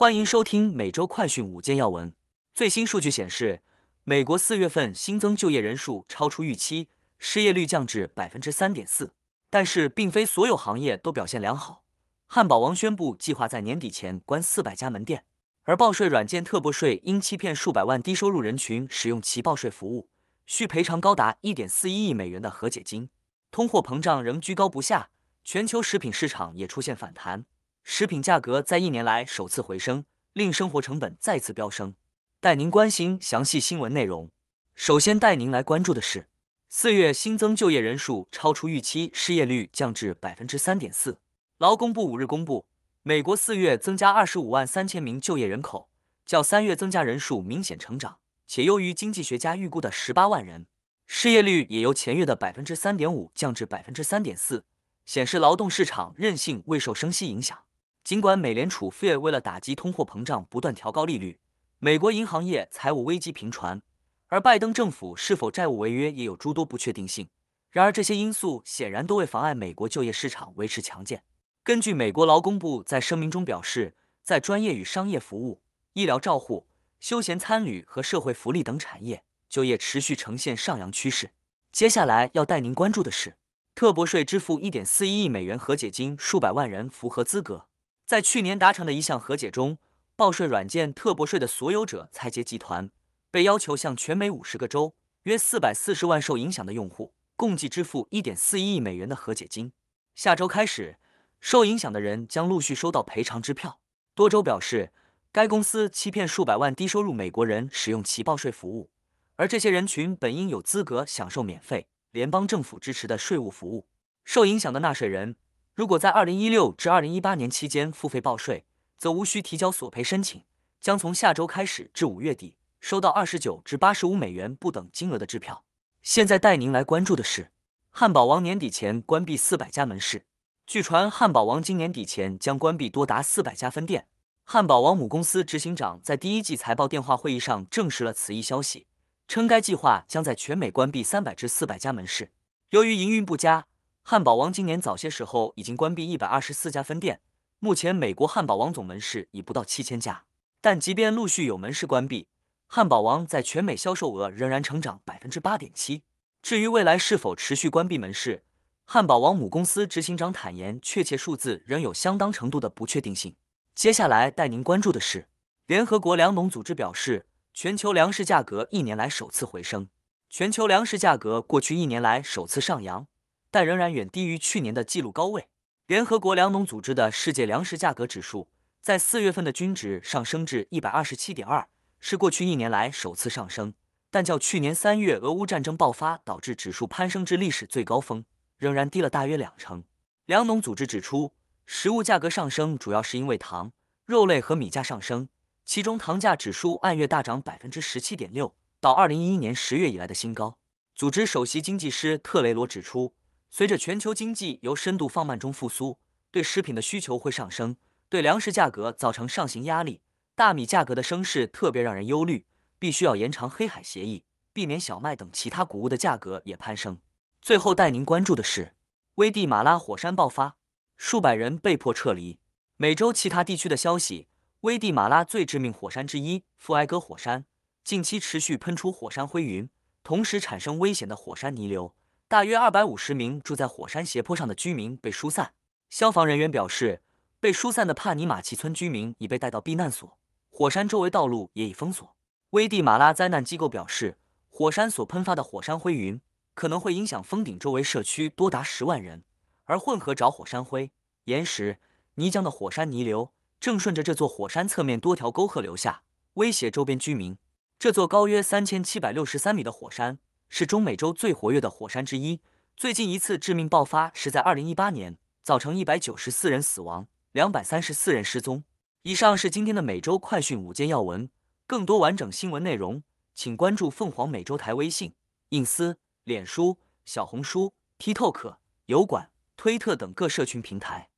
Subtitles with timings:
[0.00, 2.10] 欢迎收听每周快讯五件要闻。
[2.54, 3.60] 最新数据显示，
[4.02, 6.88] 美国四月份新增就业人数超出预期，
[7.18, 9.12] 失业率降至百分之三点四。
[9.50, 11.82] 但是，并非所有行业都表现良好。
[12.26, 15.26] 汉堡王宣布计划在年底前关四百家门店，
[15.64, 20.08] 而报税软件特拨税因欺骗数百万低收入人群使用其报税服务，
[20.46, 23.10] 需赔偿高达一点四一亿美元的和解金。
[23.50, 25.10] 通货膨胀仍居高不下，
[25.44, 27.44] 全球食品市场也出现反弹。
[27.82, 31.94] 食品价格在一年来首次回升，令生活成本再次飙升。
[32.40, 34.30] 带您关心详细新闻内容。
[34.74, 36.28] 首先带您来关注的是，
[36.68, 41.18] 四月新增就业人数超出预期，失业率降至百分之三点四。
[41.58, 42.64] 劳工部五日公布，
[43.02, 45.90] 美国四月增加二十五万三千名就业人口，
[46.24, 50.66] 较三月增加人数明显成长，且优于经济学家预估的十八万人。
[51.06, 54.64] 失业率也由前月的百分之三点五降至百分之三点四，
[55.04, 57.58] 显示劳动市场韧性未受升息影响。
[58.02, 61.38] 尽管美联储 Fed 为了打击通货膨胀，不断调高利率，
[61.78, 63.80] 美国银行业财务危机频传，
[64.28, 67.28] 而拜登政府是否债务违约也有诸多不确定性。
[67.70, 71.22] 然而，这些因素显然都未妨碍美国就业市场维持强健。
[71.62, 76.66] 根据美国劳工部在声明中表示，在专业与商业服务、医疗照护、
[76.98, 81.30] 休闲参旅和社会福利等产业，就业持续呈现上扬趋势。
[81.70, 83.36] 接下来要带您关注的是，
[83.76, 87.68] 特拨税支付一点四一亿美元和解金，数百万人符合资格。
[88.10, 89.78] 在去年达成的一项和解中，
[90.16, 92.90] 报税软件特拨税的所有者财杰集团
[93.30, 99.70] 被要求向全美五十个州约四百四十万受影响的用户共计支付一点四一亿美元的和解金。
[100.16, 100.98] 下周开始，
[101.40, 103.78] 受影响的人将陆续收到赔偿支票。
[104.16, 104.90] 多州表示，
[105.30, 108.90] 该公司欺骗数百万低收入美国人使用其报税服务，
[109.36, 113.86] 而这些人群本应有资格享受免费、联邦政府支持的税务服务。
[114.24, 115.36] 受影响的纳税人。
[115.80, 118.66] 如果在二零一六至二零一八年期间付费报税，
[118.98, 120.42] 则无需提交索赔申请，
[120.78, 125.64] 将从下周开始至五月底收到二十九至八十五美元不等金额的支票。
[126.02, 127.50] 现在带您来关注的是，
[127.88, 130.26] 汉堡王年底前关闭四百家门市。
[130.66, 134.06] 据传，汉堡王今年底前将关闭多达四百家分店。
[134.44, 138.86] 汉堡王母公司执行长在第一季财报电话会议上证实了此一消息，
[139.26, 142.32] 称该计划将在全美关闭三百至四百家门市。
[142.68, 143.68] 由于营运不佳。
[144.10, 147.20] 汉堡王今年早些时候已经关闭一百二十四家分店，
[147.60, 150.24] 目前美国汉堡王总门市已不到七千家。
[150.60, 152.26] 但即便陆续有门市关闭，
[152.66, 156.02] 汉堡王在全美销售额仍然成长百分之八点七。
[156.42, 158.42] 至于未来是否持续关闭门市，
[158.84, 163.36] 汉堡王母公司执行长坦言，确切数字仍有相当程度的不确定性。
[163.76, 165.28] 接下来带您关注的是，
[165.66, 169.88] 联合国粮农组织表示，全球粮食价格一年来首次回升，
[170.28, 173.06] 全球粮食价格过去一年来首次上扬。
[173.50, 175.48] 但仍然远低于去年的纪录高位。
[175.86, 178.48] 联合国粮农组织的世界粮食价格指数
[178.80, 181.66] 在四月份的均值上升至一百二十七点二，
[181.98, 183.74] 是过去一年来首次上升，
[184.08, 188.24] 但较去年三月俄乌战争爆发导致指数攀升至历史最高峰，
[188.56, 189.82] 仍然低了大约两成。
[190.26, 191.32] 粮农组织指出，
[191.66, 193.72] 食物价格上升主要是因为糖、
[194.06, 195.28] 肉类和米价上升，
[195.64, 200.56] 其中糖价指数按月大涨百分之十七点六，到二零一一年十月以来的新高。
[200.94, 203.12] 组织首席经济师特雷罗指出。
[203.50, 205.98] 随着全球经济由深度放慢中复苏，
[206.30, 207.76] 对食品的需求会上升，
[208.08, 210.00] 对粮食价格造成上行压力。
[210.36, 212.46] 大米价格的升势特别让人忧虑，
[212.78, 216.98] 必须要延长黑海协议，避免小麦等其他谷物的价格也攀升。
[217.42, 218.74] 最后带您关注的是，
[219.16, 220.56] 危地马拉火山爆发，
[220.96, 222.38] 数百人被迫撤离。
[222.76, 224.28] 美洲其他地区的消息：
[224.60, 227.44] 危地马拉最致命火山之一富埃戈火山，
[227.82, 229.68] 近期持续喷出火山灰云，
[230.04, 231.94] 同时产生危险的火山泥流。
[232.30, 235.52] 大约二百五十名住在火山斜坡上的居民被疏散。
[235.88, 237.02] 消防人员表示，
[237.40, 240.16] 被疏散的帕尼马奇村居民已被带到避难所，
[240.48, 242.14] 火山周围道路也已封锁。
[242.50, 244.16] 危地马拉灾难机构表示，
[244.48, 246.20] 火山所喷发的火山灰云
[246.54, 249.24] 可能会影响峰顶周围社区多达十万人，
[249.64, 250.92] 而混合着火山灰、
[251.24, 251.80] 岩石、
[252.14, 256.02] 泥浆的火山泥流正顺着这座火山侧面多条沟壑流下，
[256.34, 257.36] 威胁周边居民。
[257.76, 260.20] 这座高约三千七百六十三米的火山。
[260.50, 262.40] 是中美洲最活跃的火山之一。
[262.76, 268.64] 最近一次致命爆发是在二零一八年，造成一百九十四人死亡，两百三十四人失踪。
[269.02, 271.30] 以上是今天的美洲快讯五件要闻。
[271.66, 273.02] 更多完整新闻内容，
[273.32, 275.14] 请关注凤凰美洲台微信、
[275.50, 278.56] 隐私、脸书、小红书、TikTok、
[278.86, 281.09] 油管、推特等各社群平台。